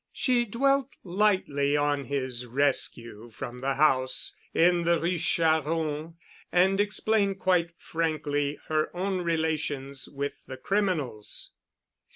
[0.11, 6.15] She dwelt lightly on his rescue from the house in the Rue Charron
[6.51, 11.51] and explained quite frankly her own relations with the criminals.